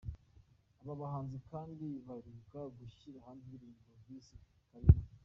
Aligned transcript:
Aba 0.81 0.93
bahanzi 1.01 1.37
kandi 1.51 1.85
baheruka 2.07 2.59
gushyira 2.77 3.17
hanze 3.25 3.43
indirimbo 3.49 3.85
bise 4.07 4.35
‘Karina’. 4.69 5.05